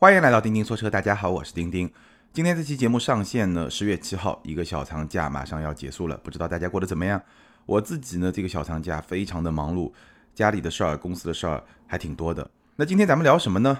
[0.00, 1.92] 欢迎来到钉钉说车，大家好，我是钉钉。
[2.32, 7.20] 今天这期节目上线呢，十月七号，一个小长假马上要结束了，不知道大家过得怎么样？
[7.66, 9.92] 我自己呢，这个小长假非常的忙碌，
[10.34, 12.50] 家里的事儿、公司的事儿还挺多的。
[12.76, 13.76] 那今天咱们聊什么呢？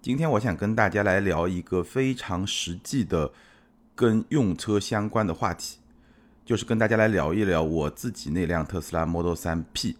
[0.00, 3.32] 今天我想跟大家来聊一个非常实际的
[3.96, 5.78] 跟用车相关的话题，
[6.44, 9.96] 就是跟大家来聊一聊我自己那辆特斯拉 Model 3 P，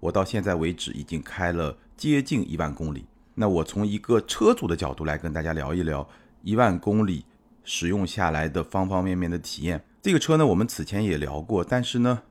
[0.00, 3.06] 我到现在为止已经开了接近一万公里。
[3.40, 6.06] 那我从一个车主的角度来跟大家聊一聊
[6.42, 7.24] 一万公里
[7.62, 9.80] 使用下来的方方面面的体验。
[10.02, 12.22] 这个车呢，我们此前也聊过，但是呢，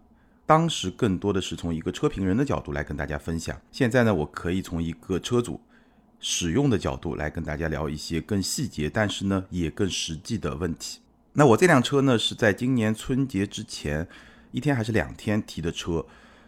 [0.45, 3.57] 当时更多的是从一个车评人的角度来跟大家分享。
[3.71, 5.61] 现在呢，我可以从一个车主
[6.19, 10.99] 使用的角度来跟大家聊一些更细节，但是呢，也更实际的问题。
[11.31, 14.05] 那我这辆车呢，是在今年春节之前
[14.51, 16.05] 一天还是两天提的车，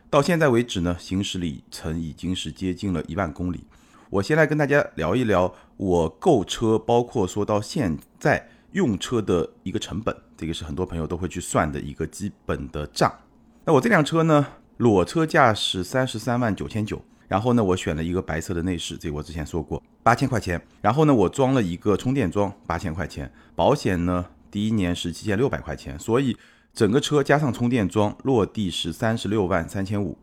[0.10, 3.64] 到现在为止呢，行驶里程已经是接近了一万公里。
[4.12, 13.14] 我先来跟大家聊一聊我购车，包括说到现在用车的一个成本，这个是很多朋友都会去算的一个基本的账。
[13.66, 20.60] 那我这辆车呢，裸车价是三十三万九千九，然后呢，我选了一个白色的内饰，这个我之前说过，八千块钱。
[20.82, 23.32] 然后呢，我装了一个充电桩，八千块钱。
[23.56, 26.36] 保险呢，第一年是七千六百块钱，所以
[26.74, 30.18] 整个车加上充电桩落地是三十六万三千五。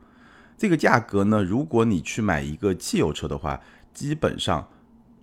[0.59, 3.61] 这个价格呢，如果你去买一个汽油车的话，
[3.97, 4.69] 基本上，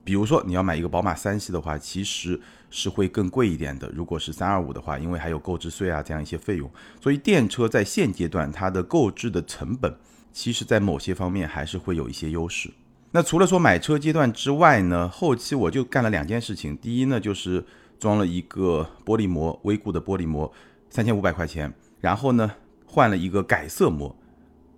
[0.03, 3.87] 比如说你要买一个宝马三系的话，其实是会更贵一点的。
[3.93, 6.67] 如果是三二五的话，因为还有购置税啊这样一些费用，
[6.99, 9.95] 所以电车在现阶段它的购置的成本，
[10.31, 12.71] 其实在某些方面还是会有一些优势。
[13.11, 16.75] 那除了说买车阶段之外呢，后期我就干了两件事情。
[16.75, 17.63] 第一呢，就是
[17.99, 20.51] 装了一个玻璃膜，微固的玻璃膜，
[20.89, 21.71] 三千五百块钱。
[22.01, 22.51] 然后呢，
[22.87, 24.15] 换了一个改色膜，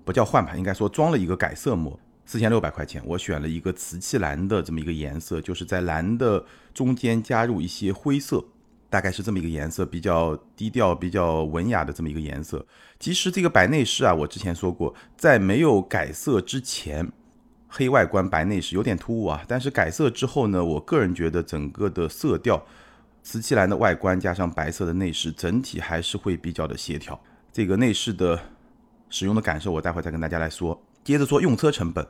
[0.03, 1.97] 不叫换吧，应该说装了一个改色膜。
[2.25, 8.43] 四千六百块钱，我选了一个瓷器蓝的这么一个颜色，就是在蓝的中间加入一些灰色，
[8.89, 12.65] 大概是这么一个颜色，比较低调、比较文雅的这么一个颜色。
[12.99, 17.11] 其实这个白内饰啊，我之前说过，在没有改色之前，
[17.67, 19.43] 黑外观白内饰有点突兀啊。
[19.47, 22.65] 但是改色之后呢，我个人觉得整个的色调，
[23.21, 27.21] 瓷器蓝的外观加上白色的内饰，整体还是会比较的协调。
[27.51, 28.39] 这个内饰的
[29.09, 30.81] 使用的感受，我待会再跟大家来说。
[31.05, 32.05] 接着说用车成本，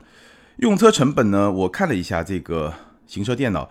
[0.55, 1.51] 用车成本呢？
[1.51, 2.73] 我看了一下这个
[3.05, 3.69] 行车电脑，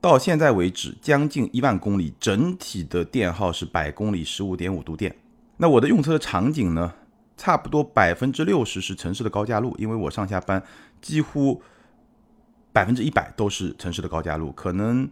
[0.00, 5.14] 到现在为止将近一万公里，整体的电耗是百公里十五点五度电。
[5.58, 6.94] 那我的用车的场景呢？
[7.36, 10.62] 差不多百分之六十是城市的高架路，因为我上下班
[11.00, 11.62] 几乎
[12.72, 15.10] 百分之一百都是城市的高架路，可能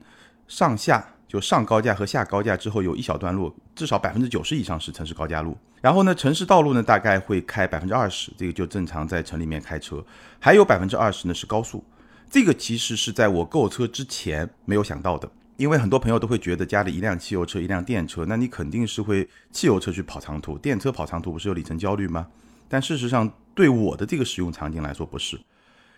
[0.48, 1.14] 上下。
[1.30, 5.56] 就上高架和下高架之后，有一小段路，至少百分之九十以上是城市高架路。
[5.80, 10.04] 然后呢，城市道路呢大概会开百分之二十，这个就正常在城里面开车。
[10.40, 11.84] 还有百分之二十呢是高速，
[12.28, 22.26] 这个其实是在我购车之前没有想到的，因为很多朋友都会觉得家里一辆汽油车一辆电车，那你肯定是会汽油车去跑长途，电车跑长途不是有里程焦虑吗？
[22.68, 25.40] 但事实上对我的这个使用场景来说不是，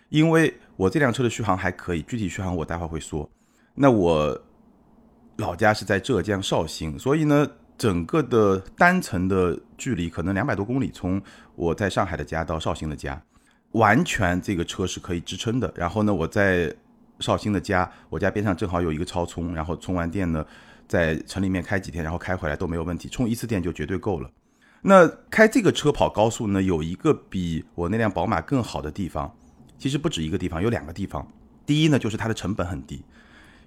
[0.09, 3.27] 因为我这辆车的续航还可以，具体续航我待会儿会说。
[3.73, 4.39] 那我。
[5.37, 11.19] 老家是在浙江绍兴，所以呢，整个的单程的距离可能两百多公里，从
[11.55, 13.19] 我在上海的家到绍兴的家，
[13.71, 15.73] 完全这个车是可以支撑的。
[15.75, 16.71] 然后呢，我在
[17.19, 20.45] 绍兴的家，我家边上正好有一个超充，然后充完电呢，
[20.87, 24.29] 在城里面开几天，然后开回来都没有问题，充一次电就绝对够了。
[24.83, 29.35] 那开这个车跑高速呢，有一个比我那辆宝马更好的地方，
[29.79, 31.27] 其实不止一个地方，有两个地方。
[31.65, 33.03] 第一呢，就是它的成本很低，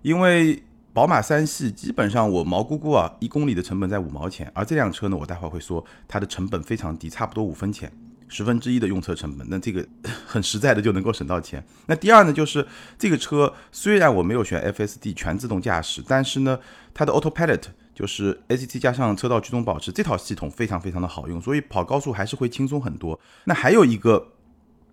[0.03, 0.62] 因为。
[0.97, 7.93] 宝马三系基本上我毛估估啊，一公里的成本在五毛钱，而这辆车呢，我待会儿会说它的成本非常低，差不多五分钱，
[8.29, 9.87] 十分之一的用车成本，那这个
[10.27, 11.62] 很实在的就能够省到钱。
[11.85, 16.59] 那第二呢，就是这个车虽然我没有选 FSD 全自动驾驶，但是呢，
[16.95, 17.65] 它的 Autopilot
[17.95, 23.21] 就是 ACT 加上车道居中保持这套系统非常非常的好用，所以跑高速还是会轻松很多。
[23.45, 24.29] 那还有一个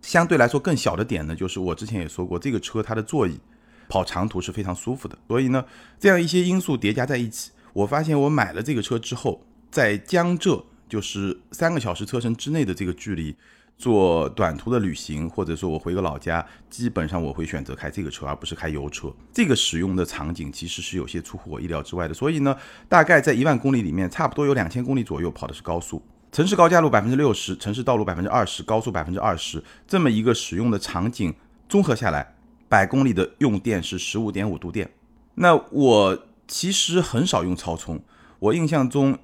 [0.02, 3.40] 相对来说更小的点呢，就是我之前也说过，这个车它的座椅。
[3.88, 5.64] 跑长途是非常舒服的，所以呢，
[6.00, 13.36] 这样一些因素叠加在一起，我发现我买了这个车之后，在江浙就是三个小时车程之内的这个距离，
[13.78, 19.12] 做短途的旅行，或者说我回个老家，基本上我会选择开这个车，而不是开油车。
[19.34, 22.14] 这个使用的场景其实是有些出乎我意料之外的。
[22.14, 22.56] 所以呢，
[22.88, 26.02] 大概在一万公里里面，差不多有两千公里左右跑的是高速，
[26.32, 31.34] 城市高架路百分之六十，城市道路百分之二十，高速百分之二十，这么一个使用的场景
[31.68, 32.36] 综合下来。
[32.74, 34.90] 百公里的用电是十五点五度电，
[35.36, 38.02] 那我其实很少用超充，
[38.40, 39.16] 我印象中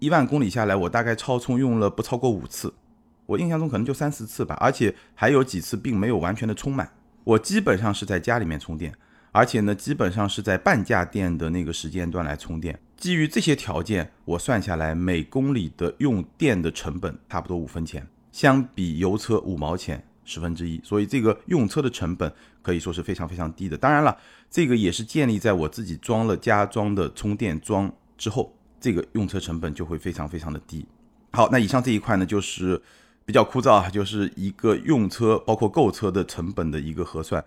[0.00, 2.74] 一万公里下来，我大概超充用了不超过五次，
[3.24, 6.92] 我印象中可能就三四次吧，而且还有几次并没有完全的充满。
[7.24, 8.94] 我基本上是在家里面充电，
[9.32, 12.78] 而且呢，基本上是在半价电的那个时间段来充电。
[12.98, 22.30] 基于这些条件，我算下来每公里的用电的成本差不多五分钱，相比油车五毛钱十分之一，所以这个用车的成本
[22.62, 23.76] 可以说是非常非常低的。
[23.76, 24.16] 当然了，
[24.50, 30.86] 这个也是建立在我自己装了加装的充电桩之后，这个用车成本就会非常非常的低。
[31.32, 32.80] 好，那以上这一块呢，就是
[33.24, 37.44] 比较枯燥啊，就是一个用车包括购车的成本的一个核算。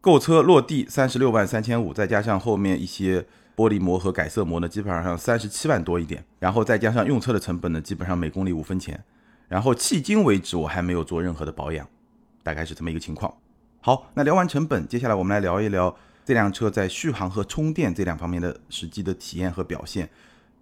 [0.00, 3.24] 购车落地三十六万三千五，再加上后面一些
[3.56, 6.24] 玻璃膜和改色膜呢，基本上三十七万多一点。
[6.38, 9.02] 然后再加上用车的成本呢，基本上每公里五分钱。
[9.48, 11.88] 然后迄今为止我还没有做任何的保养，
[12.42, 13.32] 大概是这么一个情况。
[13.86, 20.10] 好，那聊完成本，接下来我们来聊一聊这辆车在续航和充电这两方面的实际的体验和表现。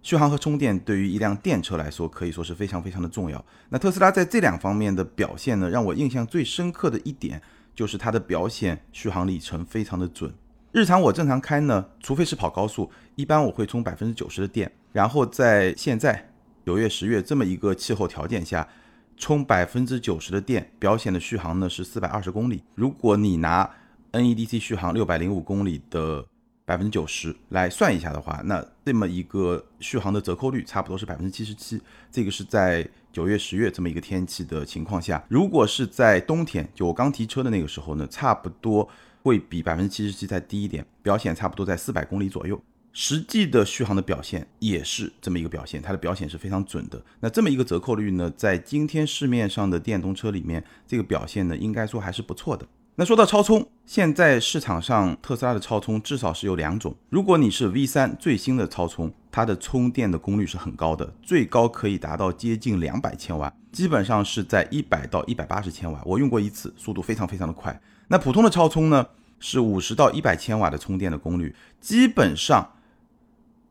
[0.03, 3.43] 续航和充电对于一辆电车来说可以说是非常非常的重要。
[3.69, 7.41] 那特斯拉在这两方面的表现呢，让我印象最深刻的一点。
[7.73, 10.31] 就是它的表显续航里程非常的准。
[10.71, 14.71] 日常我正常开呢，除非是跑高速，一般我会充百分之九十的电。
[14.93, 16.29] 然后在现在
[16.63, 18.67] 九月、十月这么一个气候条件下，
[19.17, 22.63] 充百分之九十的电，表显的续航呢是四百二十公里。
[22.75, 23.69] 如果你拿
[24.11, 26.25] NEDC 续航六百零五公里的
[26.65, 31.81] 百分之九十来算一下的话，那这么一个续航的折扣率差不多是百分之七十七。
[32.11, 32.87] 这个是在。
[33.15, 38.89] 九月、十月这么一个天气的情况下，如果是在冬天，就我刚提车的那个时候呢，差不多
[39.23, 42.61] 会比百分之七十七再低一点，表显差不多在四百公里左右。
[42.97, 46.99] 实际的续航的表现也是这么一个表现，它的表现是非常准的。
[47.19, 52.65] 那这么一个折扣率呢，在今天市面上的电动车里面，这个表现呢，应该说还是不错的。
[52.95, 56.95] 那说到超充，现在市场上特斯拉的超充至少是有两种。
[57.09, 66.01] 如果你是 V 三最新的超充，它的充电的功率是很高的，最高可以达到接近两百千瓦，基本上是在一百到一百八十千瓦。
[66.05, 67.77] 我用过一次，速度非常非常的快。
[68.07, 69.05] 那普通的超充呢，
[69.41, 72.74] 是五十到一百千瓦的充电的功率，基本上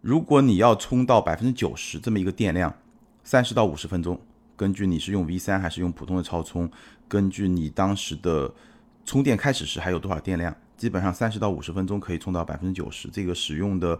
[0.05, 2.77] 如果你要充到百分之九十这么一个电量，
[3.23, 4.21] 三十到五十分钟，
[4.55, 6.71] 根据你是用 V 三还是用普通的超充，
[7.09, 8.53] 根据你当时的。
[9.06, 10.55] 充电开始时还有多少电量？
[10.79, 13.99] 基本上三十到五十分钟可以充到百分之九十，这个使用的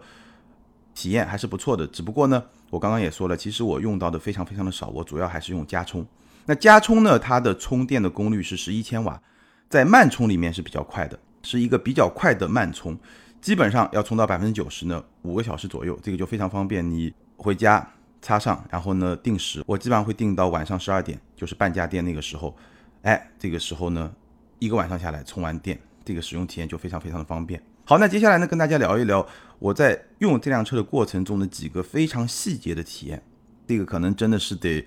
[0.95, 1.85] 体验还是不错的。
[1.85, 6.03] 只不过呢，我刚刚也说了，其实我用到的非常非常的少，我主要还是用加充。
[6.47, 9.21] 那加充呢，它的充电的功率是十一千瓦，
[9.69, 12.97] 在慢充里面是比较快的，是一个比较快的慢充，
[13.45, 16.89] 基本上要充到百分之九十呢，五个小时左右，这个就非常方便。
[16.89, 17.87] 你回家
[18.19, 22.57] 插上，然后呢定时，我基本上会定到晚上十二点，就是半价电那个时候，
[23.03, 24.11] 哎，这个时候呢。
[24.57, 27.61] 一个晚上下来充完电，这个使用体验就非常非常的方便。
[27.83, 29.23] 好，那接下来呢，跟大家聊一聊
[29.59, 33.21] 我在用这辆车的过程中的几个非常细节的体验。
[33.67, 34.83] 这个可能真的是得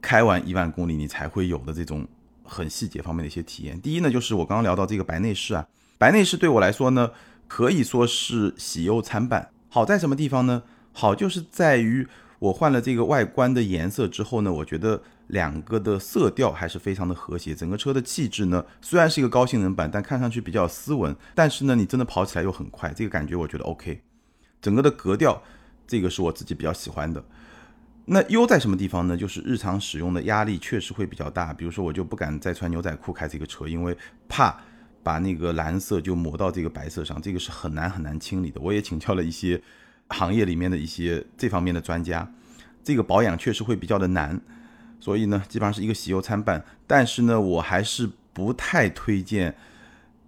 [0.00, 2.04] 开完一万公里你才会有的这种
[2.42, 3.80] 很细节方面的一些体验。
[3.80, 5.64] 第一呢，就是我刚刚聊到这个白内饰啊，
[5.96, 7.10] 白内饰对我来说呢，
[7.50, 9.50] 可以说是喜忧参半。
[9.68, 10.62] 好在什么地方呢？
[10.92, 12.06] 好就是在于
[12.38, 15.02] 我换了这个外观的颜色之后呢，我觉得。
[15.30, 24.02] 两个的色调还是非常的和谐，整个车的气质呢，虽然是一个高性能版，但看上去比较斯文，但是呢，你真的跑起来又很快，这个感觉我觉得 OK。
[24.60, 25.40] 整个的格调，
[25.86, 27.24] 这个是我自己比较喜欢的。
[28.06, 29.16] 那优在什么地方呢？
[29.16, 33.96] 就是日常使用的压力确实会比较大，比如说我就不敢再穿牛仔裤开这个车，因为
[34.28, 34.60] 怕
[35.02, 38.60] 把那个蓝色就抹到这个白色上，这个是很难很难清理的。
[38.60, 39.60] 我也请教了一些
[40.08, 42.32] 行业里面的一些这方面的专家，
[42.84, 44.40] 这个保养确实会比较的难。
[45.00, 46.62] 所以呢，基本上是一个喜忧参半。
[46.86, 49.54] 但是呢，我还是不太推荐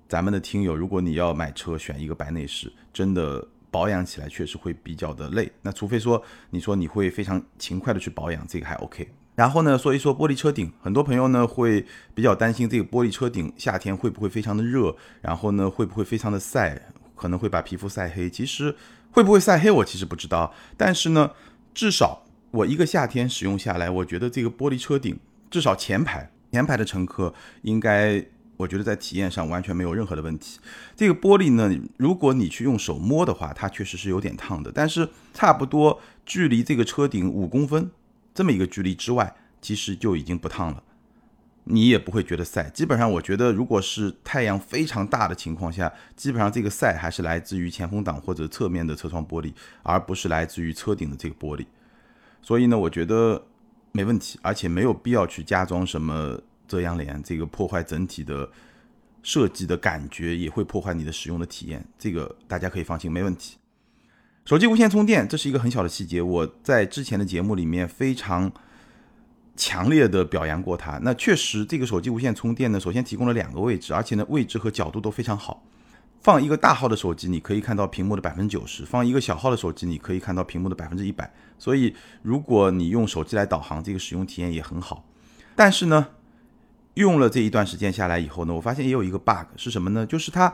[0.09, 5.53] 咱们的听友，如果你要买车选一个白内饰，真的保养起来确实会比较的累。
[5.61, 9.09] 那除非说你说你会非常勤快的去保养，这个还 OK。
[9.43, 11.85] 然后呢，说一说玻璃车顶，很多朋友呢会
[12.15, 16.81] 比较担心这个玻璃车顶夏天会不会非常的热，然后呢会不会非常的晒，
[17.17, 18.31] 可能会把皮肤晒黑。
[18.31, 18.73] 其实
[19.11, 21.33] 会不会晒黑我其实不知道，但是呢，
[21.75, 22.23] 至少。
[22.53, 25.19] 我一个夏天使用下来，我觉得这个玻璃车顶，
[25.51, 28.25] 至少前排前排的乘客应该，
[28.59, 30.61] 我觉得在体验上完全没有任何的问题。
[30.95, 37.91] 这个玻璃呢，如果你去用手摸的话，它确实是有点烫的，但是差不多距离这个车顶五公分
[38.35, 40.83] 这么一个距离之外，其实就已经不烫了，
[41.65, 42.69] 你也不会觉得晒。
[42.71, 51.67] 基本上，我觉得如果是太阳非常大的情况下，基本上这个晒还是来自于前风挡或者侧面的车窗玻璃，而不是来自于车顶的这个玻璃。
[52.41, 53.47] 所以呢，我觉得
[53.93, 58.51] 没问题，而且没有必要去加装什么遮阳帘，这个破坏整体的
[59.23, 61.87] 设计的感觉，也会破坏你的使用的体验。
[61.99, 63.59] 这个大家可以放心，没问题。
[64.45, 68.51] 手机无线充电，这是一个很小的细节，我在之前的节目里面非常
[69.55, 70.99] 强烈的表扬过它。
[71.03, 75.63] 那确实，这个手机无线充电呢，首先提供了两个位置，而且呢，位置和角度都非常好。
[76.23, 81.33] 放一个大号的手机，你可以看到屏幕的百分之九十；放一个小号的手机，你可以看到屏幕的百分之一百。
[81.57, 85.05] 所以，如果你用手机来导航，这个使用体验也很好。
[85.55, 86.09] 但是呢，
[86.95, 90.05] 用了这一段时间下来以后呢，我发现也有一个 bug 是什么呢？
[90.05, 90.53] 就是它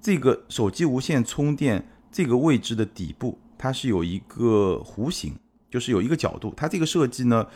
[0.00, 5.34] 这个手机无线充电这个位置的底部，它是有一个弧形，
[5.70, 6.50] 就是有一个角度。
[6.56, 7.46] 它这个设计呢，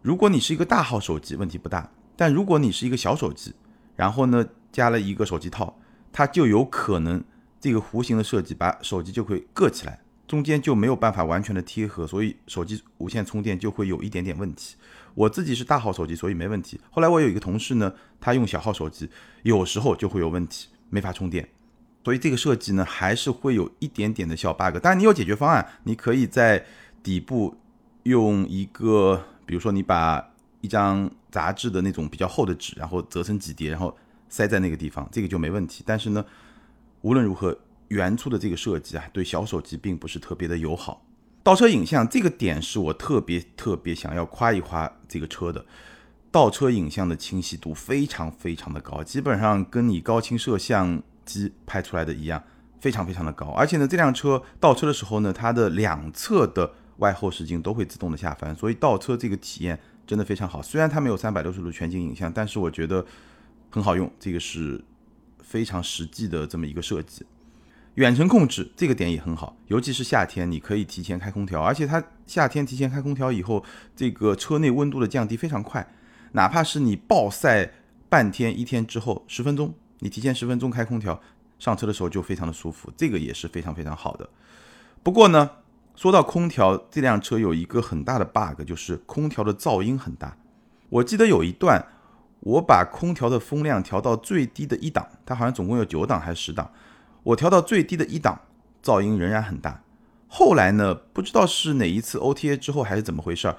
[0.00, 1.82] 如果你是一个大号手机，问题不大；
[2.16, 3.52] 但如果你是一个小手机，
[3.96, 5.78] 然后呢加了一个手机套。
[6.10, 7.22] 它就有可能
[7.60, 14.76] 这个弧形的设计把手机就会硌起来，中间就没有办法完全的贴合，所以手机无线充电就会有一点点问题。
[15.14, 16.80] 我自己是大号手机，所以没问题。
[16.90, 19.10] 后来我有一个同事呢，他用小号手机，
[19.42, 21.46] 有时候就会有问题，没法充电。
[22.04, 24.78] 所以这个设计呢，还是会有一点点的小 bug。
[24.82, 26.64] 当然你有解决方案，你可以在
[27.02, 27.56] 底部
[28.04, 33.96] 用一个，比如说你把一张杂志的那种比较厚的纸，然后折成几叠，然后。
[34.32, 35.82] 塞在那个地方，这个就没问题。
[35.84, 36.24] 但是呢，
[37.00, 41.04] 无论如何，原初的这个设计啊，对小手机并不是特别的友好。
[41.42, 45.66] 倒车影像这个点是我特别特别想要夸一夸这个车的，
[46.30, 51.02] 倒车影像的清晰度非常非常的高，基本上跟你高清摄像
[51.38, 52.42] 机拍出来的一样，
[52.80, 53.46] 非常非常的高。
[53.48, 60.60] 而且呢，这辆车倒车的时候呢，它的两侧的外后视镜都会自动的下翻，所以倒车这个体验真的非常好。
[60.60, 63.04] 虽然它没有三百六十度全景影像，但是我觉得。
[63.72, 64.84] 很好用，这个是
[65.44, 67.24] 非常实际的这么一个设计。
[67.94, 75.86] 远程控制这个点也很好，尤其是夏天，你可以提前开空调，而且它夏天提前开空调以后，这个车内温度的降低非常快。
[76.32, 77.70] 哪怕是你暴晒
[78.08, 81.18] 半天一天之后，十分钟你提前十分钟开空调，
[81.58, 84.28] 上车的时候就非常的舒服，这个也是非常非常好的。
[85.02, 85.50] 不过呢，
[85.94, 90.36] 说到空调，这辆车有一个很大的 bug，就是空调的噪音很大。
[90.88, 91.86] 我记得有一段。
[92.42, 96.72] 我把空调的风量调到最低的一档，它好像总共有九档还是十档，
[97.22, 98.40] 我调到最低的一档，
[98.82, 99.82] 噪音仍然很大。
[100.26, 103.58] 后来呢，不知道是哪一次 OTA 之后还是怎么回事儿，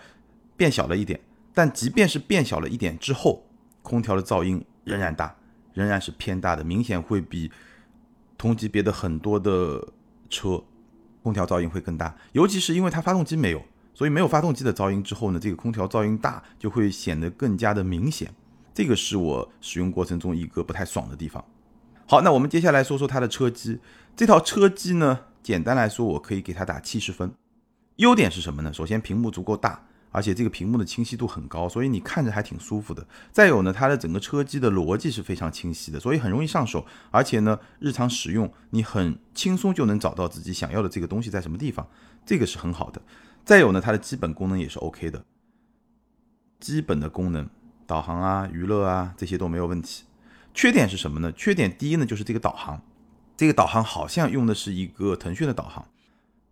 [0.58, 1.20] 变小了一点。
[1.54, 3.46] 但即便是变小了一点之后，
[3.84, 5.36] 空调的噪音仍然大，
[5.82, 7.52] 仍然是偏大的，明显会比
[8.38, 9.86] 同级别的很多的
[10.30, 10.64] 车
[11.24, 12.16] 空调噪音会更大。
[12.34, 13.62] 尤其是因为它发动机没有，
[13.94, 18.34] 所以没有发动机的噪音之后呢，这个空调噪音大就会显得更加的明显。
[18.74, 21.44] 这个是我使用过程中一个不太爽的地方。
[22.08, 23.80] 好，那我们接下来说说它的车机。
[24.16, 27.34] 这套车机呢，简单来说，我可以给它打七十分。
[27.98, 28.74] 优点是什么呢？
[28.74, 33.08] 首先屏幕足够大，而且这个屏幕的清晰度很高，所以你看着还挺舒服的。
[33.32, 36.86] 再有呢，它的整个车机的逻辑是非常清晰的，所以很容易上手。
[37.10, 41.88] 而且呢，日常使用你很轻松就能找到自己想要的这个东西在什么地方，
[42.26, 43.02] 这个是很好的。
[43.44, 45.26] 再有呢，它的基本功能也是 OK 的，
[46.60, 47.50] 基本的功能。
[47.88, 50.06] 导航啊，娱乐啊，这些都没有问题。
[50.54, 51.32] 缺点是什么呢？
[51.34, 52.82] 缺点第一呢，就是这个导航，
[53.36, 55.86] 这个导航好像用的是一个腾讯的导航。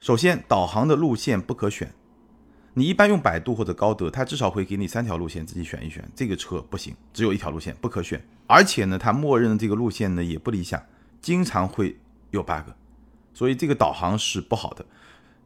[0.02, 1.94] 首先，导航的路线不可选，
[2.80, 6.02] 你一般用百度或者高德，它至少会给你三条路线自己选一选。
[6.16, 10.82] 这个车不行，只有一条路线不可选，而且呢，它默认的这个路线呢也不理想，
[11.20, 12.00] 经常会
[12.32, 12.72] 有 bug，
[13.34, 14.86] 所以这个导航是不好的。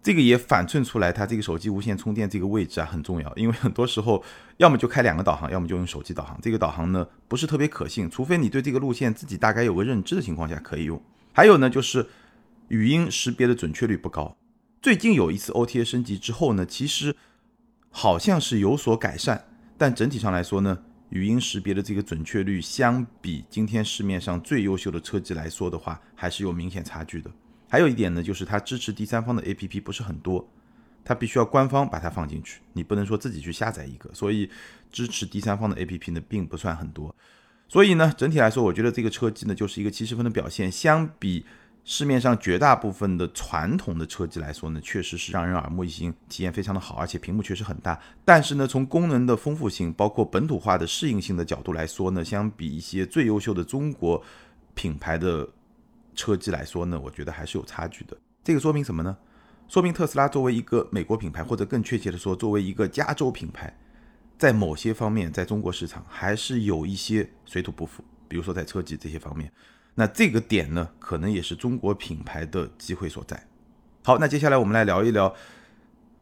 [0.04, 4.24] 这个也反衬出来，它这个手机无线充电这个位置啊很重要，因为很多时候
[4.58, 6.38] 要么就开两个导航，要么就用手机导航。
[6.40, 11.02] 这个导航呢不是特别可信，除非你对这个路线自己大概有个认知的情况下可以用。
[11.32, 12.06] 还有呢就是
[12.68, 14.38] 语音识别的准确率不高。
[14.84, 17.16] 最近有一次 OTA 升级之后呢，其实
[17.90, 19.46] 好像是有所改善，
[19.78, 27.32] 但整体上来说呢，语音识别的这个准确率相比今天市面上最优秀的车机来说的话，还是有明显差距的。
[27.70, 30.46] 还有一点呢，就是它支持第三方的 APP 不是很多，
[31.06, 34.50] 它必须要官方把它放进去，你不能说自己去下载一个，所以
[34.92, 37.16] 支持第三方的 APP 呢并不算很多。
[37.70, 40.70] 所以呢，整体来说，我觉得这个车机呢就是一个七十分的表现。
[40.70, 41.46] 相比
[41.84, 48.00] 市面上绝大部分的传统的车机来说呢，确实是让人耳目一新，体验非常的好，而且屏幕确实很大。
[48.24, 54.24] 但是呢，从功能的丰富性，包括本土化的适应性的角度来说呢，相比一些最优秀的中国
[54.74, 55.48] 品牌的。
[56.16, 58.16] 车机来说呢，我觉得还是有差距的。
[58.44, 59.18] 这个说明什么呢？
[59.68, 63.76] 说明特斯拉作为一个美国品牌，或者更确切的说，作为一个加州品牌，
[64.38, 68.04] 在某些方面在中国市场还是有一些水土不服。
[68.28, 69.52] 比如说在车机这些方面，
[69.96, 73.48] 那这个点呢，可能也是中国品牌的机会所在。
[74.04, 75.34] 好，那接下来我们来聊一聊，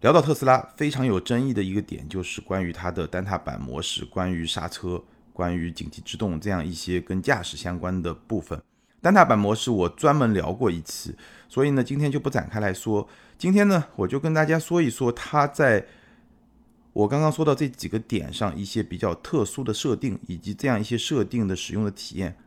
[0.01, 5.01] 聊到特斯拉非常有争议的一个点，就是关于它的单踏板模式、关于刹车、
[5.32, 8.62] 关于紧急制动这样一些跟驾驶相关的部分。
[9.01, 11.16] 单踏板模式我专门聊过一期，
[11.50, 13.08] 所以呢，今天就不展开来说。
[13.38, 15.88] 今天呢，我就跟大家说一说它在
[16.94, 22.38] 我刚刚说到这几个点上一些比较特殊的设定，以及这样一些设定的使用的体验。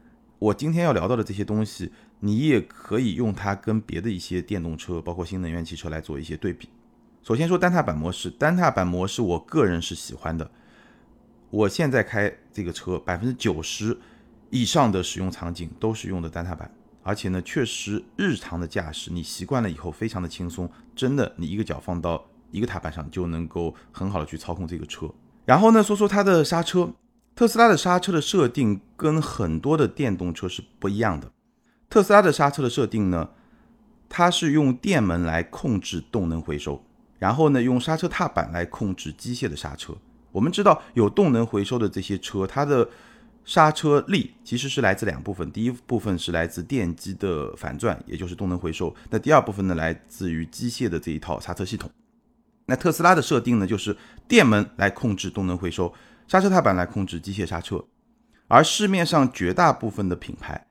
[0.44, 6.68] 我今天要聊到的这些东西，你也可以用它跟别的一些电动车，包括新能源汽车来做一些对比。
[7.22, 10.50] 首先说单踏板模式，单踏板模式我个人是喜欢的。
[11.48, 13.96] 我现在开这个车，百分之九十
[14.50, 16.70] 以上的使用场景都是用的单踏板，
[17.02, 25.08] 而且呢，确实日常的驾驶你习惯了以后非常的轻松，真的你一个脚放到一个踏板上就能够很好的去操控这个车。
[25.46, 26.92] 然后呢，说说它的刹车，
[27.34, 31.32] 特斯拉的刹车的设定跟很多的电动车是不一样的。
[31.90, 33.30] 特斯拉的刹车的设定呢，
[34.08, 36.84] 它是用电门来控制动能回收。
[37.18, 39.94] 然后呢，用刹车踏板来控制机械的刹车。
[40.30, 42.88] 我们知道，有动能回收的这些车，它的
[43.44, 45.50] 刹车力其实是来自两部分。
[45.50, 48.94] 第一部分是来自电机的反转，也就是动能回收。
[49.10, 51.90] 那第二部分呢，来自于机械的这一套刹车系统。
[52.66, 53.96] 那特斯拉的设定呢，就是
[54.28, 55.92] 电门来控制动能回收，
[56.26, 57.84] 刹车踏板来控制机械刹车。
[58.48, 60.66] 而市面上绝大部分的品牌，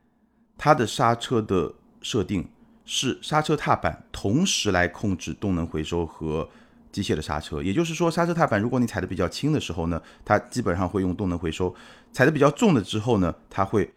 [0.57, 2.48] 它的刹车的设定。
[2.86, 6.50] 是刹车踏板同时来控制动能回收和
[6.91, 11.74] 机械的刹车，也就是说，刹车踏板如果你踩的比较轻的时候呢，它基本上会用动能回收；
[12.12, 13.93] 踩的比较重的之后呢，它会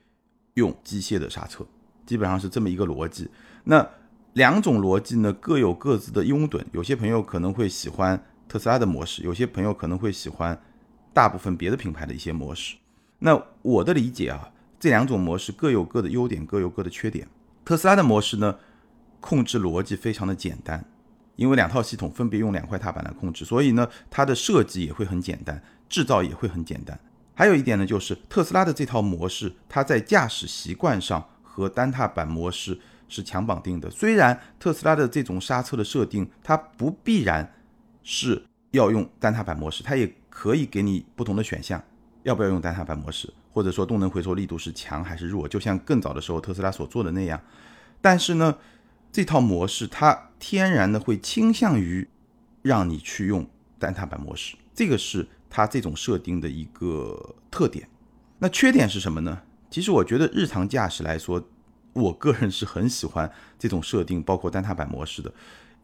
[0.54, 1.66] 用机械的刹车，
[2.06, 3.28] 基本上是这么一个逻辑。
[3.64, 3.84] 那
[4.34, 10.56] 两种逻辑呢各有各自的拥趸，有些朋友可能会喜欢特斯拉的模式，有些朋友可能会喜欢
[11.16, 12.76] 大部分别的品牌的一些模式。
[13.20, 17.26] 那我的理解啊，这两种模式各有各的优点，各有各的缺点。
[17.64, 18.54] 特斯拉的模式呢？
[19.18, 20.84] 控制逻辑非常的简单，
[21.36, 27.00] 因为两套系统分别用两块踏板来控制，所以呢，它的设计也会很简单，制造也会很简单。
[27.34, 33.90] 还有一点呢，就是特斯拉的这套模式，它在驾驶习惯上和单踏板模式是强绑定的。
[33.90, 37.54] 虽然特斯拉的这种刹车的设定，它不必然
[38.02, 41.82] 是要用单踏板模式，它也可以给你不同的选项，
[42.22, 47.40] 要不要用单踏板模式，或者说动能回收力度是强还是弱，就像更早的时候特斯拉所做的那样。
[48.02, 48.54] 但是呢，
[49.10, 52.06] 这套模式它天然的会倾向于
[52.60, 53.48] 让你去用
[53.78, 57.88] 单踏板模式，这个是它这种设定的一个特点。
[58.38, 59.40] 那缺点是什么呢？
[59.70, 61.42] 其实我觉得日常驾驶来说，
[61.94, 65.32] 我个人是很喜欢这种设定，包括单踏板模式的，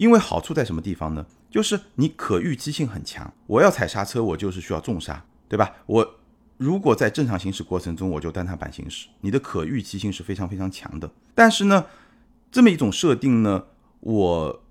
[0.02, 1.24] 因为好处在什么地方呢？
[1.48, 3.32] 就是你可预期性很强。
[3.46, 5.76] 我要踩刹车，我就是需要重刹，对吧？
[5.86, 6.14] 我
[6.56, 11.08] 如果在正常行驶过程中，我就单踏板行驶，你的可预期性是非常非常强的。
[11.36, 11.86] 但是呢？
[12.50, 13.64] 这么一种设定呢，
[14.00, 14.62] 我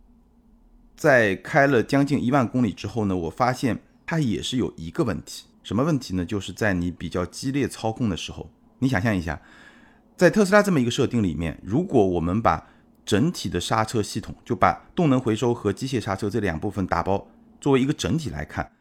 [0.97, 6.25] 在开了将近一万公里之后呢，我发现它也是有一个问题，什么问题呢？
[6.25, 9.41] 就是在你比较激烈操控的时候，你想象一下，
[10.17, 12.67] 在特斯拉这么一个设定里面，如果我们把
[13.05, 17.27] 整体的刹车系统，就把动能回收和机械刹车这两部分打包
[17.59, 18.71] 作为一个整体来看，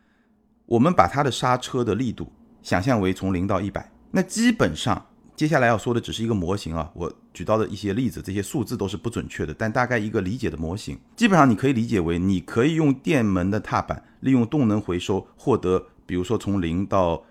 [0.67, 5.07] 我们把它的刹车的力度想象为从零到一百，那基本上。
[5.37, 17.25] 接下来要说的只是一个模型啊，我举到的一些例子，这些数字都是不准确的，但大概一个理解的模型，基本上你可以理解为，你可以用电门的踏板，利用动能回收获得，比如说从零到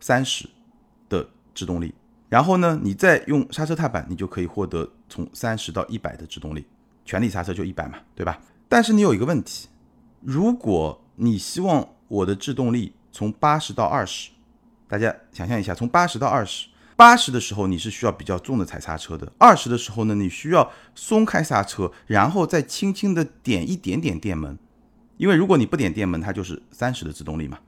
[0.00, 0.48] 三十
[1.10, 1.92] 的制动力，
[2.30, 6.64] 然后呢，你再用刹车踏板，你就可以获得从三十到一百的制动力，
[7.04, 8.40] 全力刹车就一百嘛，对吧？
[8.66, 9.68] 但是你有一个问题，
[10.22, 14.30] 如果你希望我的制动力从八十到二十，
[14.88, 16.68] 大家想象一下，从八十到二十。
[16.96, 24.56] 八十的时候你是需要比较重的踩刹车的，二十的时候呢，你需要松开刹车，然后再轻轻的点一点点电门，
[25.18, 27.58] 因为如果你不点电门，它就是三十的制动力嘛，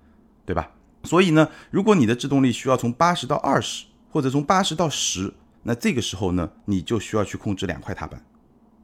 [0.46, 0.70] 对吧？
[1.02, 8.24] 所以呢，如果你的制动力需要从八十到二十，或者从八十到十，那这个时候呢，你就需要去控制两块踏板。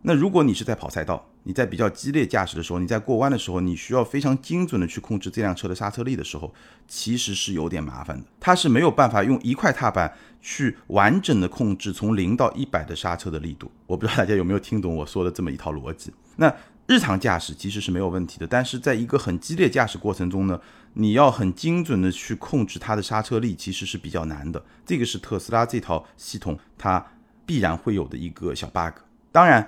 [0.02, 6.52] 那如果你是在跑赛道，你在比较激烈驾驶的时候，你在过弯的时候，你需要非常精准的去控制这辆车的刹车力的时候，
[6.88, 8.26] 其实是有点麻烦的。
[8.40, 13.70] 它是没有办法用一块踏板去完整的控制从零到一百的刹车的力度。
[13.86, 16.10] 我不知道大家有没有听懂我说的这么一套逻辑。
[16.36, 16.50] 那
[16.90, 20.60] 日常驾驶其实是没有问题的，但是在一个很激烈驾驶过程中呢，
[20.94, 24.60] 你要很精准的去控制它的刹车力，其实是比较难的。
[24.84, 27.06] 这个是特斯拉这套系统它
[27.46, 29.00] 必然会有的一个小 bug。
[29.30, 29.66] 当然。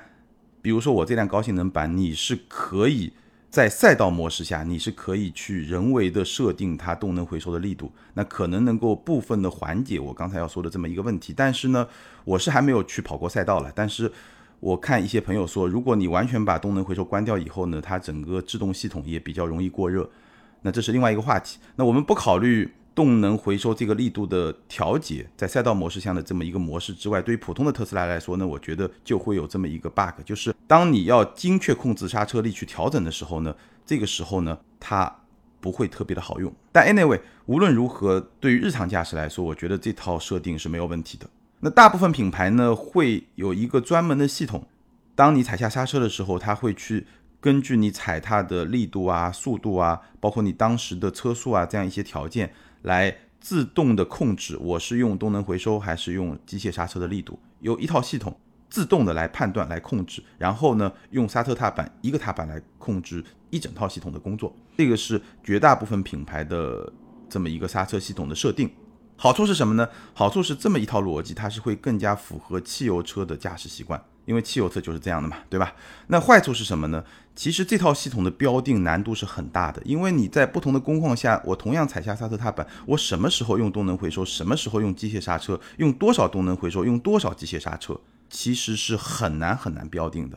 [0.61, 3.13] 比如说我这辆高性能版，你是可以
[3.51, 11.35] 在赛道模式下，你是可以去人为的设定它动能回收的力度，那可能能够部分的缓解我刚才要说的这么一个问题。
[11.37, 11.89] 但是呢，
[12.25, 13.73] 我是还没有去跑过赛道了。
[13.75, 14.13] 但是
[14.63, 20.09] 我看一些朋友说，如果你完全把动能回收关掉以后呢，它整个制动系统也比较容易过热。
[20.63, 21.59] 那这是另外一个话题。
[21.75, 22.73] 那我们不考虑。
[22.95, 35.11] 动能回收这个力度的调节，在赛道模式下的这么一个模式之外，对于普通的特斯拉来说呢，我觉得就会有这么一个 bug，就是当你要精确控制刹车力去调整的时候呢，这个时候呢，它
[35.59, 36.53] 不会特别的好用。
[36.71, 41.27] 但 anyway，无论如何，对于日常驾驶来说，我觉得这套设定是没有问题的。
[41.65, 44.67] 那大部分品牌呢会有一个专门的系统，
[45.15, 47.07] 当你踩下刹车的时候，它会去
[47.41, 58.37] 根据你踩踏的力度啊、速度啊，包括你当时的车速啊这样一些条件来自动的控制，我是用动能回收还是用机械刹车的力度，有一套系统。
[58.69, 64.51] 自动的来判断、来控制，然后呢，用刹车踏板一个踏板来控制一整套系统的工作。
[64.79, 66.91] 这个是绝大部分品牌的
[67.29, 68.71] 这么一个刹车系统的设定。
[69.23, 69.89] 好处是什么呢？
[70.15, 75.77] 好处是这么一套逻辑，它是会更加符合汽油车的驾驶习惯，因为汽油车就是这样的嘛，对吧？
[76.09, 77.05] 那坏处是什么呢？
[77.37, 88.01] 其实这套系统的标定难度是很大的，因为你在不同的工况下，我同样踩下刹车踏板，我什么时候用动能回收，什么时候用机械刹车，用多少动能回收，用多少机械刹车。
[88.29, 90.37] 其实是很难很难标定的。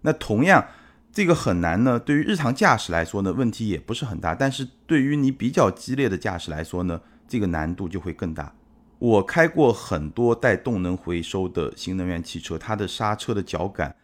[0.00, 0.66] 那同样，
[1.14, 4.34] 这个很难呢，对于日常驾驶来说呢，问题也不是很大。
[4.34, 8.52] 但是对于你比较激烈的驾驶来说呢，这个难度就会更大。
[8.98, 13.94] 我开过很多带动能回收的新能源汽车，它的刹车的脚感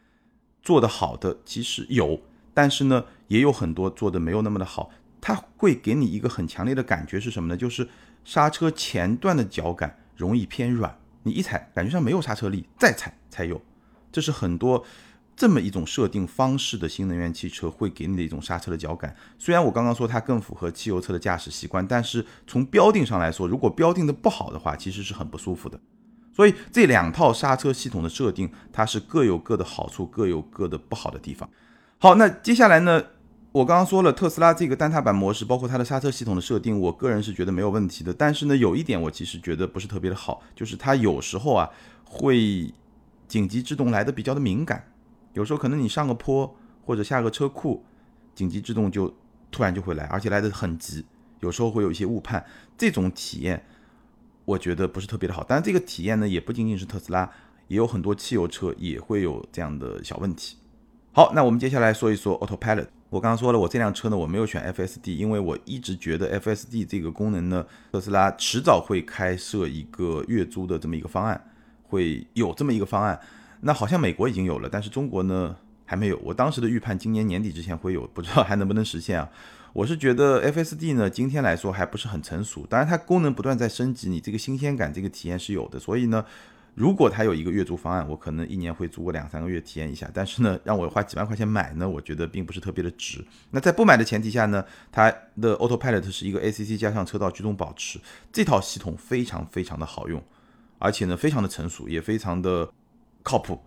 [0.62, 2.20] 做得好的其实有，
[2.54, 4.90] 但是呢，也有很多做的没有那么的好。
[5.20, 7.56] 它会给你一个很强烈的感觉是什么呢？
[7.56, 7.88] 就是
[8.24, 10.96] 刹车前段的脚感容易偏软。
[11.24, 13.60] 你一踩，感觉上没有刹车力，再踩才有。
[14.12, 14.84] 这是很多
[15.40, 19.16] 这么一种设定方式的新能源汽车会给你的一种刹车的脚感。
[19.38, 25.80] 虽然我刚刚说它更符合汽油车的驾驶习惯，但是从标定上来说，如果标定的不好的话，其实是很不舒服的。
[26.30, 31.48] 所以这两套刹车系统的设定，它是各有各的好处，各有各的不好的地方。
[31.96, 33.02] 好，那接下来呢？
[33.52, 38.12] 我刚刚说了，特斯拉这个单踏板模式，包括它的刹车系统的设定，我个人是觉得没有问题的。
[38.12, 41.70] 但是呢，有一点我其实觉得不是特别的好，就是它有时候啊
[42.04, 42.70] 会
[43.26, 44.89] 紧急制动来的比较的敏感，
[45.32, 47.84] 有时候可能你上个坡或者下个车库，
[48.34, 49.14] 紧急制动就
[49.50, 51.04] 突然就会来，而且来的很急，
[51.40, 52.44] 有时候会有一些误判，
[52.76, 53.64] 这种体验
[54.44, 55.44] 我觉得不是特别的好。
[55.44, 57.30] 当然，这个体验呢也不仅仅是特斯拉，
[57.68, 60.56] 也有很多汽油车也会有这样的小问题。
[61.12, 62.86] 好，那我们接下来说一说 Autopilot。
[63.10, 71.50] 我刚刚说了，我这辆车呢，我没有选 FSD，因为我一直觉得 FSD 这个功能呢，特斯拉迟早会开设一个月租的这么一个方案，
[71.82, 73.20] 会有这么一个方案。
[73.60, 76.18] 那好像美国已经有了，但是中国呢还没有。
[76.24, 79.28] 我当时的预判，今年年底之前会有，不知道还能不能实现啊？
[79.72, 86.24] 我是觉得 FSD 呢，今天来说还不是很成熟，当然它功能不断在升级，你这个新鲜感、这个体验是有的，所以呢。
[86.76, 90.08] 如果它有一个月租方案，我可能一年会租个两三个月体验一下。
[90.14, 93.22] 但是呢，让我花几万块钱买呢，我觉得并不是特别的值。
[93.50, 97.98] 那在不买的前提下呢，它的 Autopilot 是一个 ACC 加上车道居中保持
[98.32, 100.22] 这套系统非常非常的好用，
[100.78, 102.70] 而且呢非常的成熟，也非常的
[103.22, 103.58] 靠谱。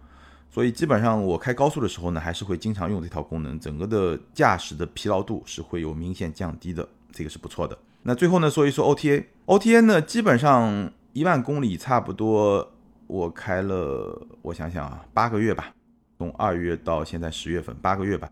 [0.50, 7.78] 所以基本上我开高速的时候呢，还是会经常用这套功能，整个的驾驶的疲劳度是会有明显降低的，这个是不错的。
[8.04, 12.70] 那最后呢，说一说 OTA，OTA 呢基本上一万公里差不多。
[13.08, 15.74] 我开了，我想想啊，八个月吧，
[16.18, 18.32] 从二月到现在十月份，八个月吧，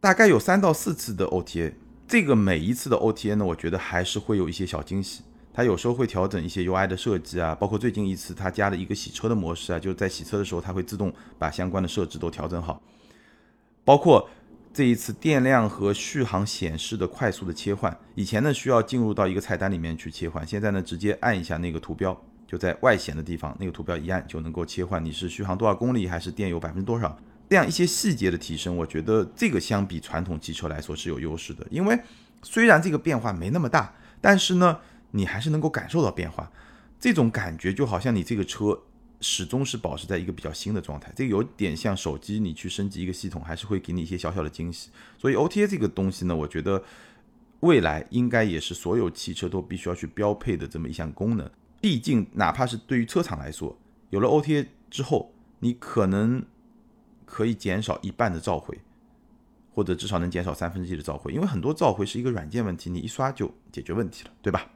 [0.00, 1.72] 大概有三到四次的 OTA。
[2.06, 5.22] 这个每一次的 OTA 呢，我觉得还是会有一些小惊喜。
[5.54, 12.82] 它有时候会调整一些 UI 的设计啊，包括最近一次它加了一个洗车的模式啊，就是在洗车的时候，它会自动把相关的设置都调整好。
[13.84, 14.28] 包括
[14.72, 22.20] 这一次电量和续航显示的快速的切换，以前呢需要进入到一个菜单里面去切换，现在呢直接按一下那个图标。
[22.46, 27.16] 就在外显的地方，那个图标一按就能够切换，你是续航多少公里，还是电油百分之多少？
[27.48, 31.66] 这样一些细节的提升，我觉得这个相比传统汽车来说是有优势的。
[31.70, 31.98] 因为
[32.42, 34.78] 虽然这个变化没那么大，但是呢，
[35.16, 36.50] 你还是能够感受到变化。
[36.98, 38.78] 这种感觉就好像你这个车
[39.20, 41.12] 始终是保持在一个比较新的状态。
[41.14, 44.90] 这个有点像手机，你去升级一个系统，还是会给你一些小小的惊喜。
[45.16, 46.82] 所以 OTA 这个东西呢，我觉得
[47.60, 51.48] 未来应该也是所有汽车都必须要去标配的这么一项功能。
[51.80, 53.76] 毕竟，哪怕是对于车厂来说，
[54.10, 56.42] 有了 OTA 之后，你可能
[57.24, 58.78] 可以减少一半的召回，
[59.74, 64.70] 或者至少能减少三分之一的召回，因为很多召回是一个软件问题，你一刷就解决问题了，对吧？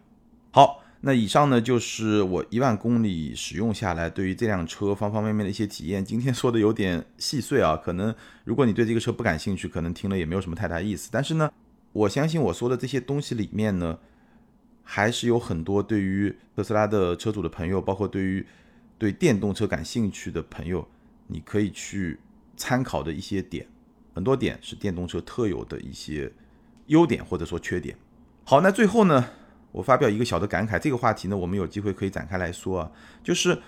[0.58, 6.04] 好，那以上呢就是我一万公里使用下来对于这辆车方方面面的一些体验。
[6.04, 11.10] 今天说的有点细碎啊，可能如果你对这个车不感兴趣，可能听了也没有什么太大意思。
[11.12, 11.48] 但是呢，
[11.92, 13.96] 我相信我说的这些东西里面呢。
[14.90, 18.46] 还是有很多对于特斯拉的车主的朋友，包括对于
[18.96, 20.88] 对电动车感兴趣的朋友，
[21.26, 22.18] 你可以去
[22.56, 23.66] 参考的一些点，
[24.14, 26.32] 很多点是电动车特有的一些
[26.86, 27.94] 优点或者说缺点。
[28.44, 29.28] 好，那最后呢，
[29.72, 32.90] 我发表一个小的感慨，这个话题呢，我们有机会可以展开来说啊，
[33.22, 33.60] 就是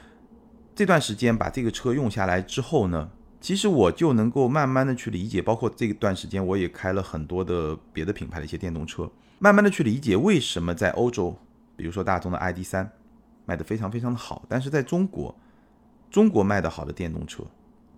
[0.75, 3.11] 这段时间把这个车用下来之后呢，
[3.41, 9.11] 其实我就能够慢慢的去理解，包括这段时间我也开了很多的别的品牌的一些电动车。
[9.39, 11.39] 慢慢的去理解为什么在欧洲，
[11.77, 12.91] 比如说大众的 ID 三，
[13.47, 14.45] 卖的非常非常的好。
[14.49, 15.35] 但是在中国，
[16.11, 17.43] 中国卖的好的电动车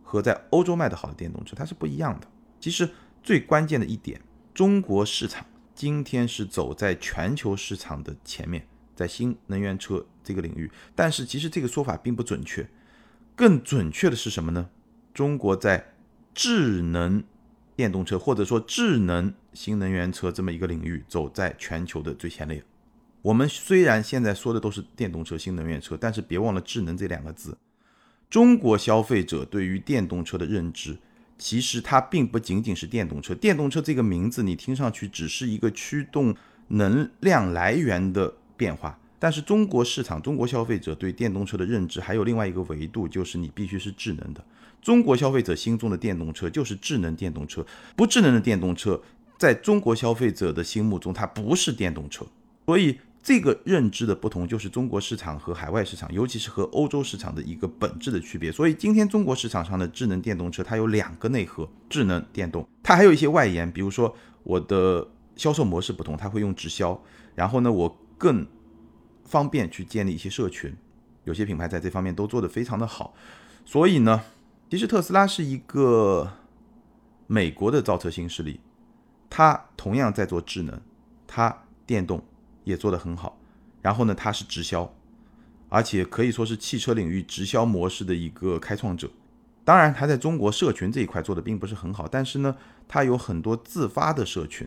[0.02, 2.26] 和在欧洲卖的好的电动车它是不一样的。
[2.60, 2.88] 其实
[3.22, 4.20] 最关键的一点，
[4.54, 10.70] 中国市场今天是走在全球市场的前面，在新能源车这个领域。
[10.94, 12.68] 但是其实这个说法并不准确，
[13.35, 14.68] 更准确的是什么呢？
[15.14, 15.94] 中国在
[16.35, 17.22] 智能
[17.74, 22.62] 电动车或者说智能新能源车这么一个领域，走在全球的最前列。
[23.22, 27.56] 我们虽然现在说的都是电动车、新能源车，但是别忘了“智能”这两个字。
[28.28, 30.96] 中国消费者对于电动车的认知，
[31.38, 33.34] 其实它并不仅仅是电动车。
[33.34, 36.34] 电动车这个名字你听上去只是一个驱动
[36.68, 44.44] 能量来源的变化，但是中国市场、中国消费者对电动车的认知还有另外一个维度，就是你必须是智能的。
[44.80, 47.64] 中国消费者心中的电动车就是智能电动车，
[47.94, 49.00] 不智能的电动车，
[49.38, 52.26] 在中国消费者的心目中，它不是电动车。
[52.66, 58.50] 所以，这个认知的不同，就是中国市场和海外市场，尤其是和欧洲市场的一个本质的区别。
[58.50, 65.06] 所以，今天中国市场上的智能电动车，它有两个内核：智能电动，它还有一些外延，比如说我的
[65.37, 67.00] 销售模式不同，它会用直销，
[67.35, 68.46] 然后呢，我更
[69.24, 70.74] 方便去建立一些社群。
[71.24, 73.14] 有些品牌在这方面都做得非常的好，
[73.64, 74.22] 所以呢。
[74.70, 76.32] 其实特斯拉是一个
[77.26, 78.58] 美国的造车新势力，
[79.28, 80.80] 它同样在做智能，
[81.26, 82.24] 它电动
[82.64, 83.38] 也做得很好。
[83.81, 84.92] 然后呢，它是直销，
[85.68, 89.11] 而且可以说是汽车领域直销模式的一个开创者。
[89.64, 94.66] 当然，它在中国社群这一块做的并不是很好，但是呢，它有很多自发的社群，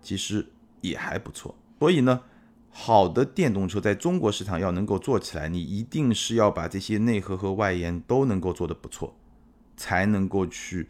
[0.00, 0.46] 其实
[0.80, 1.54] 也还不错。
[1.78, 2.20] 所以呢。
[2.70, 9.16] 好的电动车在中国市场要能够做起来，你一定是要把这些内核和外延都能够做得不错，
[9.76, 10.86] 才能够去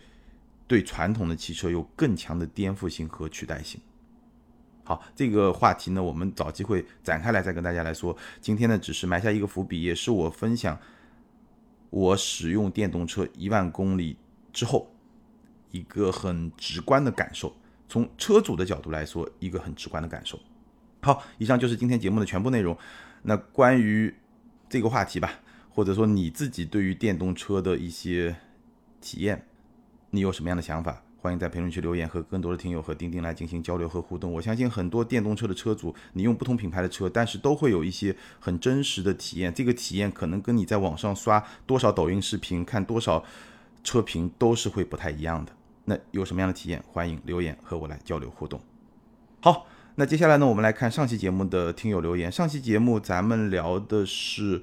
[0.67, 3.81] 对传统的汽车有更强的颠覆性和取代性。
[4.89, 8.17] 好，这个话题呢，我们找机会展开来再跟大家来说。
[8.41, 10.79] 今天呢，只是埋下一个伏笔，也是我分享
[11.91, 14.17] 我使用电动车一万公里
[14.51, 14.91] 之后
[15.73, 17.55] 一个很直观的感受，
[17.87, 20.41] 从车主的角度来说，一个很直观的感受。
[21.03, 22.75] 好，以上就是今天节目的全部内容。
[23.25, 24.15] 那关于
[24.71, 28.37] 这个话题吧，或者说你自己对于电动车的一些
[29.03, 29.47] 体验，
[30.13, 31.03] 你有什么样的想法？
[31.29, 34.33] 欢迎在评论区留言，和更多的听友和钉钉来进行交流和互动。
[34.33, 39.53] 我相信很多电动车的车主，你用不同品牌的车，但是都会有一些很真实的体验。
[39.53, 43.23] 这个体验可能跟你在网上刷多少抖音视频、看多少
[43.85, 45.53] 车评都是会不太一样的。
[45.85, 46.83] 那有什么样的体验？
[46.91, 48.59] 欢迎留言和我来交流互动。
[49.43, 49.67] 好。
[49.97, 52.33] 那接下来呢，我们来看上期节目的听友留言。
[52.33, 54.63] 上期节目咱们聊的是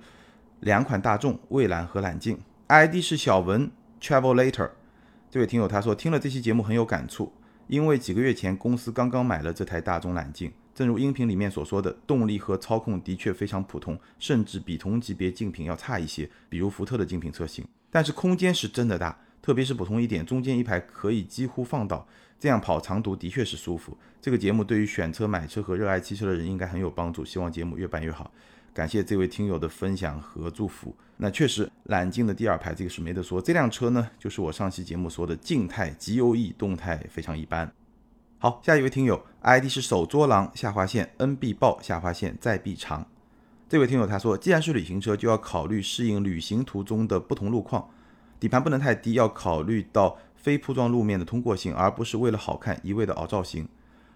[0.61, 3.69] 两款大众蔚蓝和揽境，ID 是小文
[4.01, 4.71] Travel Later。
[5.35, 7.29] 这位听友他说听了这期节目很有感触，
[7.67, 17.67] 因为几个月前公司刚刚买了这台大众揽境，正如音频里面所说的，动力和操控的确非常普通，甚至比同级别竞品要差一些，比如福特的竞品车型。
[17.91, 22.07] 但是空间是真的大，特别是补充一点，中间一排可以几乎放倒。
[22.39, 23.97] 这样跑长途的确是舒服。
[24.21, 27.25] 这个节目对于选车、买车和热爱汽车的人应该很有帮助。
[27.25, 28.31] 希望节目越办越好。
[28.75, 30.93] 感谢这位听友的分享和祝福。
[31.15, 33.41] 那确实，揽境的第二排这个是没得说。
[33.41, 37.71] 这辆车呢，就是我上期节目说的静态 GOE，动态非常一般。
[38.37, 43.07] 好，下一位听友，ID 是手捉狼下划线 NB 爆下划线再 B 长。
[43.69, 47.89] 这位听友他说，既然是旅行车，就要考虑适应旅行途中的不同路况，
[48.41, 50.17] 底盘不能太低，要考虑到。
[50.35, 53.67] 非铺装路面的通过性，而不是为了好看一味的凹造型。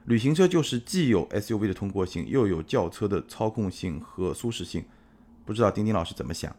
[0.05, 4.85] 旅行车就是既有 SUV 的通过性，又有轿车的操控性和舒适性。
[5.45, 6.55] 不知道丁丁老师怎么想？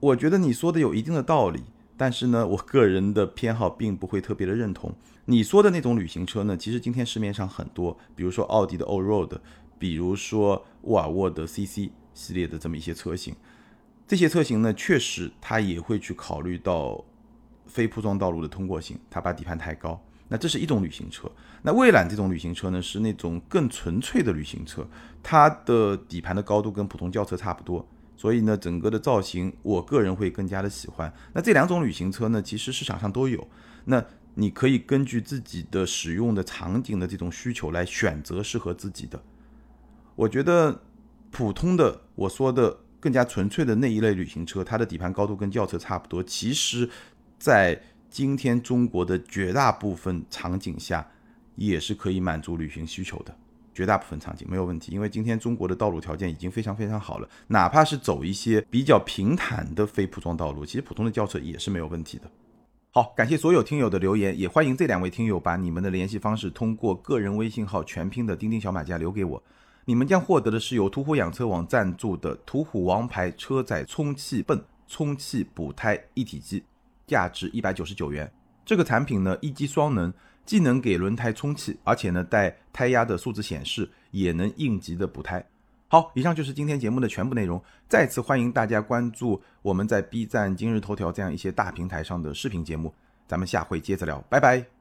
[0.00, 1.62] 我觉得你说的有一定的道理，
[1.96, 4.94] 但是呢，我个人的偏好并不会特别的认同。
[5.24, 9.38] 你说的那种旅行车呢，其实今天市面上很多，比如说奥迪的 Allroad，
[9.78, 13.34] 比如说沃尔沃的 CC 系列的这么一些车型。
[14.06, 17.04] 这些车型呢，确实它也会去考虑到。
[17.66, 21.30] 非铺装道路的通过性，它把底盘抬高，那这是一种旅行车。
[21.60, 24.86] 那蔚揽这种旅行车呢，是那种更纯粹的旅行车，
[25.22, 31.12] 它的底盘的高度跟普通轿车差不多，所以呢，整个的造型我个人会更加的喜欢。
[31.34, 33.46] 那这两种旅行车呢，其实市场上都有，
[33.84, 34.02] 那
[34.34, 39.20] 你可以根据自己的使用的场景的这种需求来选择适合自己的。
[40.14, 40.80] 我觉得
[41.30, 46.88] 普通的我说的更加纯粹的那一类旅行车，它的底盘高度跟轿车差不多，其实。
[47.40, 51.06] 在今天中国的绝大部分场景下，
[51.54, 53.34] 也是可以满足旅行需求的。
[53.72, 57.28] 绝大部分场景没有问题，因为今天中国的道路条件已经非常非常好了。
[57.46, 62.28] 哪怕是走一些比较平坦的非铺装道路，其实普通的轿车也是没有问题的。
[62.90, 69.40] 好，感谢所有听友的留言，也欢迎这两位听友把你们的联系方式通过个人微信号全拼的钉钉小马甲留给我。
[69.84, 76.64] 你们将获得的是由途虎养车网赞助的途虎王牌车载充气泵充气补胎一体机，
[77.10, 78.30] 价值一百九十九元。
[78.64, 80.12] 这个产品呢，一机双能，
[80.46, 85.44] 既能给轮胎充气，而且呢带胎压的数字显示，也能应急的补胎。
[85.88, 87.60] 好，以上就是今天节目的全部内容。
[87.88, 92.94] 再次欢迎大家关注我们在 B 站、今日头条这样一些大平台上的视频节目。
[93.26, 94.79] 咱们下回接着聊，拜拜。